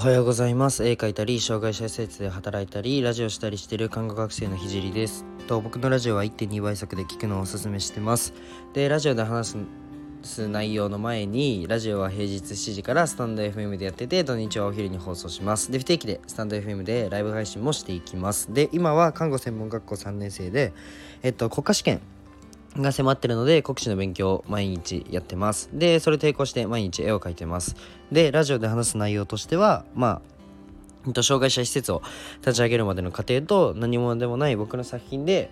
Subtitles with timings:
[0.00, 0.88] おはようございます。
[0.88, 5.26] 絵描いたり障害者施設で働いたりラジオしたりしている看護学生のひじりです。
[5.46, 8.32] と僕のラジオは1.2倍速で聞くのをおすすめしてます。
[8.72, 9.58] でラジオで話
[10.22, 15.70] す内容の前にラジオは平日7時からスタンド FM でやってて土日はお昼に放送します。
[15.70, 18.54] で不定期でスタンド FM でライブ配信もしていきます。
[18.54, 20.72] で今は看護専門学校3年生で
[21.22, 22.00] えっと国家試験
[22.76, 25.70] が迫ってるので国試の勉強を毎日やってます。
[25.72, 27.74] でそれ抵抗して毎日絵を描いてます。
[28.12, 30.20] でラジオで話す内容としてはま
[31.16, 32.02] あ障害者施設を
[32.40, 35.50] 立ち上げるまでの過程と何者でもない僕の作品で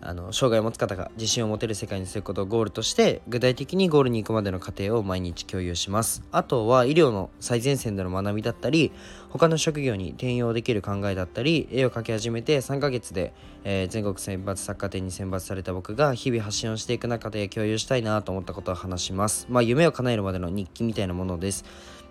[0.00, 8.92] あの障害を持つ方が自信を持てる世界にすることをゴールとして具体的にゴールに行くまでの過程を毎日共有しますあとは医療の最前線での学びだったり
[9.30, 13.32] 他の職業に転用できる考えだったり絵を描き始めて3ヶ月で、
[13.64, 21.64] えー、全国選抜作家展に選抜された僕が日々発信をしていく中で共有したいなと思ったことを話しますまあ夢を叶えるまでの日記みたいなものです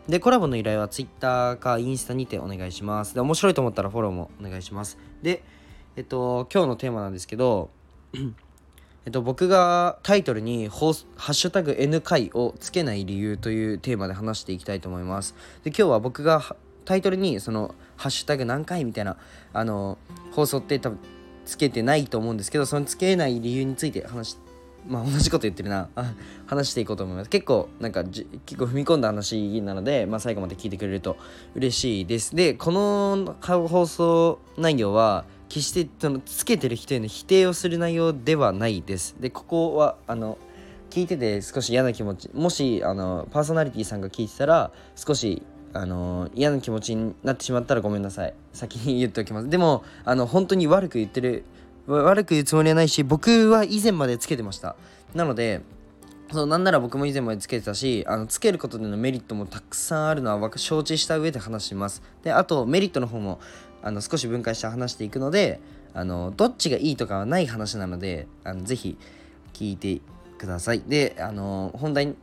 [0.07, 3.13] で、コラボの依頼は Twitter かインスタにてお願いします。
[3.13, 4.97] で、面白いと思ったらフォローもお願いします。
[5.21, 5.43] で、
[5.97, 7.71] えっと、今日のテーマなんですけど、
[8.13, 15.33] えっと、僕がタイトルに「ハッシュタグ N 回」をつけない理由というテーマで話していきたいと思います。
[15.63, 19.15] で今日は僕がタイトルにその「ハッシュタグ何回」みたいな
[19.53, 19.97] あの
[20.31, 20.99] 放送って多分
[21.45, 24.47] つけてないと思うんですけどそのつけない理由について話して
[24.87, 25.89] まあ同じこと言ってるな。
[26.47, 27.29] 話していこうと思います。
[27.29, 28.25] 結構なんか結
[28.57, 31.17] 構踏み込んだ話なので、まあ、最後まで聞いてくれると
[31.55, 32.35] 嬉しいです。
[32.35, 39.15] でこの放送内容は決してそのつけてる人への否定をする内容ではないです。
[39.19, 40.37] でここはあの
[40.89, 48.33] 聞いてて少し嫌な気持ちもしあのパーソナリティさんが聞いてたら少しあの嫌な気持ちになってしまったらごめんなさい。
[48.53, 49.49] 先に言っておきます。
[49.49, 51.43] でもあの本当に悪く言ってる
[51.87, 54.75] 悪く言うつもりはないし僕は以前までつけてました。
[55.13, 55.61] なので
[56.31, 62.01] そうなんなら僕も以前までつけてたしあのつけることでのメリットもたくさんあるのは承知した上で話します。
[62.23, 63.39] であとメリットの方も
[63.81, 65.59] あの少し分解して話していくので
[65.93, 68.97] あのどっちがいいとかはない話なのであのぜひ
[69.53, 70.01] 聞いて
[70.37, 70.81] ください。
[70.81, 72.15] であの本題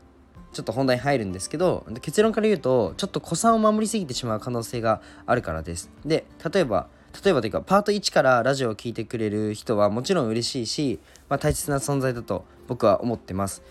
[0.53, 5.91] ちょっと本題入るんですけど結論から言うとちょっと子さんを守りすぎてしまう可能性があるからです。
[6.05, 6.87] で例えば
[7.25, 13.63] 例えばというかパート1からラジオを聴いてくれる人はもちろん嬉しいし、まあ、大切な存在だと僕は思ってます。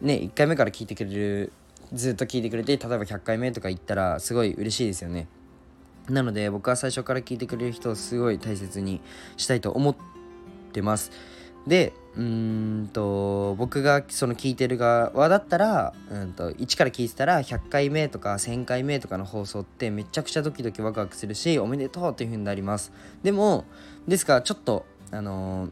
[0.00, 1.52] ね1回目から聞いてくれる
[1.92, 5.28] ずっと聞いてくれて例えば100回目とか言ったらすごい嬉しいですよね。
[6.08, 9.00] なので僕は最初から聞いてくれる人をすごい大切に
[9.36, 9.96] したいと思っ
[10.72, 11.10] てます。
[11.66, 23.64] で、うんと僕がその聞いてる側だったらうんと1から聞いてたら100回目とか1000回目とかの放送ってめちゃくちゃドキドキワクワクするしおめでとうっていう風になりますでも
[24.08, 25.70] ですからちょっとあのー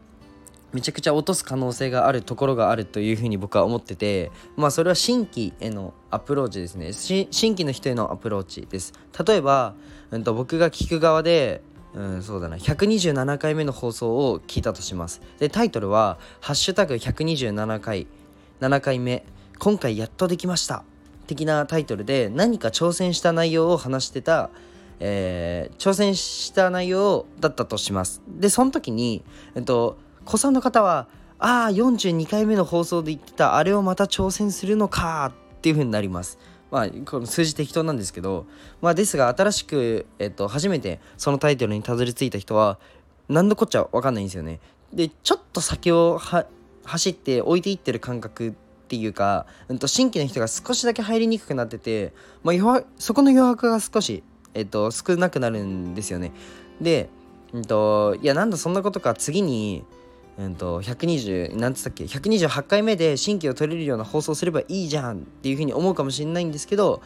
[0.73, 6.93] めちゃくちゃ落とす可能性があるところがあるというふうに僕は思っててまあそれは新規へのアプローチですね。
[6.93, 8.93] 新規の人へのアプローチです。
[9.27, 9.75] 例えば、
[10.11, 11.63] うん、と僕が聞く側で
[11.95, 15.23] うんそうだな127回目の放送を聞いたとします。
[15.39, 18.07] でタイトルは「ハッシュタグ #127 回
[18.61, 19.25] 7回目
[19.59, 20.85] 今回やっとできました」
[21.27, 24.51] 的なタイトルで何か挑戦した内容を話してた
[25.01, 28.23] えー、挑戦した内容だったとします。
[28.29, 29.23] で、その時に、
[29.55, 29.97] えっと、
[30.29, 31.09] 子さんの方は
[31.39, 36.39] ああ42回目の放送で言ってたあれをまた挑戦するのかっていう風になります。
[36.71, 38.45] まあ、この数字適当なんですけど、
[38.83, 42.79] まあ、ですが新しく、えっと、初めてそのタイトルにたどり着いた人は
[43.31, 44.61] 何のこっちゃ分かんないんですよね。
[44.93, 46.21] でちょっと先を
[46.85, 48.53] 走って置いていってる感覚っ
[48.89, 52.13] ていうか、うんと、新規の人が少しだけ入りにくくなってて、
[52.43, 54.23] まあ、そこの余白が少し、
[54.53, 56.33] えっと、少なくなるんですよね。
[56.83, 57.09] で、
[57.55, 59.85] うんといやなんだそんなことか次に
[60.39, 67.03] うんと、120何つったっけ？128回目で新規を取れるような放送すればいいじゃんっていうふうに思うかもしれないんですけど、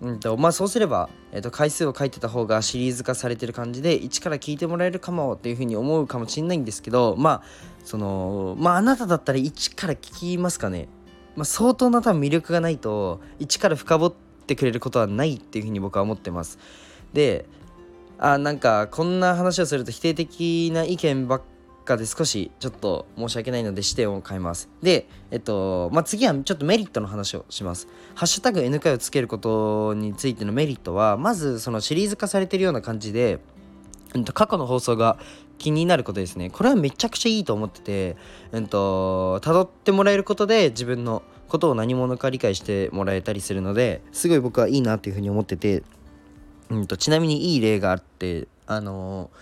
[0.00, 7.42] うんとまあ、そうすれば、えー、と回数を書いてた方がシリーズ化されてる感じで1から聞いてもらえるかもっていうふうに思うかもしれないんですけどまあ
[7.84, 10.88] そのまああなただったら1から聞きますかね、
[11.34, 14.14] まあ、相当な多分魅力がないと1から深掘っ
[14.46, 16.58] てくれることはないっていうふうに僕は思ってます。
[17.12, 17.46] で
[18.18, 21.42] あなんかこんな話をすると否定的な意見ばっ
[21.86, 24.68] かで少しちょっと申し訳ないので視点を変えます。
[24.82, 27.88] で、えっと、まあ、次はちょっとメリットの話をします。
[28.14, 33.38] ハッシュタグ NK をつけることについてのメリットは、まずそのシリーズ化されてるような感じで、
[34.14, 35.18] うん、と過去の放送が
[35.58, 36.50] 気になることですね。
[36.50, 38.16] これはめちゃくちゃいいと思ってて、
[38.52, 45.82] うんと、辿ってもらえることで自分のことを何者か理解してもらえたりするのですごい僕はいいなっていうふうに思ってて、
[46.70, 49.36] うんと、ちなみにいい例があって、あのー、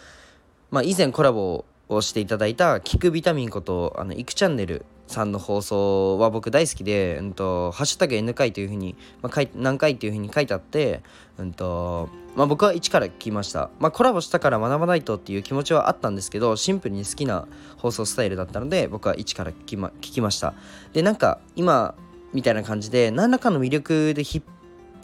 [0.70, 11.02] まあ、以前コラボををしていただいた「聞くビタミン」ことあのイクチャンネルさんの放送は僕大好きで、うんと、ハッシュタグ N 回というふうに、まあ、何回っていうふうに書いてあって、
[11.38, 17.46] うんとまあ、僕は1から聞きました、まあ、コラボしたから学ばないとっていう気持ちはあったんですけどシンプルに好きな
[17.76, 20.54] 放送スタイルだったので僕は1から聞きま聞きました。
[20.92, 21.94] でなんか今
[22.32, 24.44] みたいな感じで何らかの魅力で引っ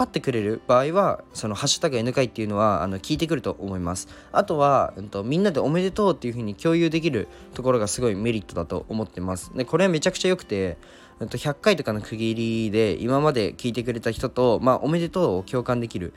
[0.01, 4.09] 張ってくれる場合はその「ハッシュタグ #N 回」っていうのはあの聞いてくると思います。
[4.33, 9.53] あとは、うんと、みんなでおめでとうっていう風に共有できるところがすごいメリットだと思ってます。
[9.55, 10.79] でこれはめちゃくちゃ良くて
[11.21, 16.15] うんと100回とかの区切りで今まで聞いてくれた人と、まあ、おめでとうを共感できる。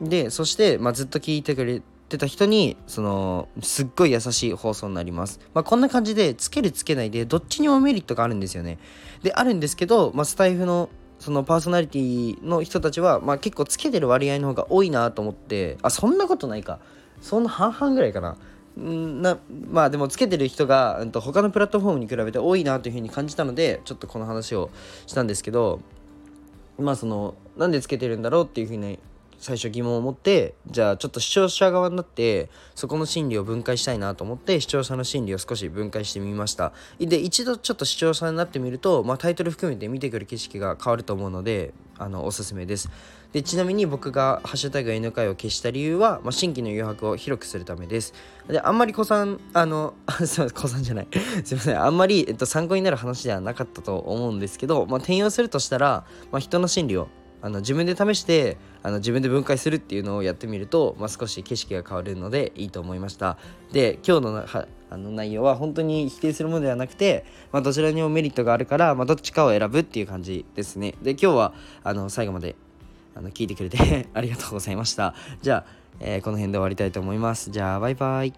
[0.00, 8.78] でそして、まあ、ずっと聞いてくれてた人にそのすっごい優しい放送になります、まあ、こんな感じでつけるつけないでどっちにもメリットがあるんですよね。
[9.22, 16.78] であるんですけど、まあ、スタイフのそのパーソナリティの人たちは、まあ、結構つけてる割合の方が多いなと思ってあそんなことないか。
[17.20, 18.36] そんな半々ぐらいかな。
[18.76, 19.38] な
[19.70, 24.70] まあでもつけてる人が、うん、と他のプラットフォームに比べて多いなというふうに感じたのでちょっとこの話を
[25.06, 25.80] したんですけど
[26.78, 28.98] まあそのなんでつけてるんだろうっていうふうに
[29.44, 36.72] 最初疑問を持ってじゃあちょっと視聴者側になってそこの心理を分解したいなと思って視聴者の心理を少し分解してみました。
[36.98, 42.88] で一度ちょっと視聴者になってみると、まあ、タイトル含めて見てくる景色が変わると思うのであのおすすめです。
[43.32, 48.14] でちなみに僕が「ハッシュタグ #N 会」を消した理由は、まあ、新規の誘惑を広くするためです。
[48.48, 51.08] であんまり子さんあのすいません子さんじゃない。
[51.44, 51.82] すいません。
[51.82, 57.08] あんまり、えっと、参考になる話ではなかったと思うんですけど、まあ、転用するとしたら、まあ、人の心理を
[57.44, 63.36] あの自分で試してあの自分で分解するっていうのをやってみると、まあ、少し景色が変わるのでいいと思いました。
[63.70, 70.94] で今日のはあの内容は本当に否定するものではなくて、まあ、どちらにもメリットがあるから、まあ、どっちかを選ぶっていう感じですね。
[71.02, 72.56] で今日はあの最後まで
[73.14, 75.14] あの聞いてくれて ありがとうございました。
[75.42, 75.70] じゃあ、
[76.00, 77.50] えー、この辺で終わりたいと思います。
[77.50, 78.32] じゃあバイバイ。